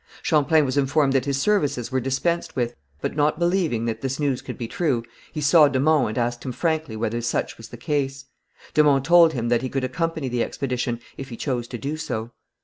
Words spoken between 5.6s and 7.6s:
de Monts and asked him frankly whether such